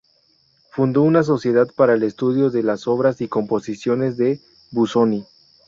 [0.71, 5.25] Fundó una sociedad para el estudio de las obras y composiciones de Busoni.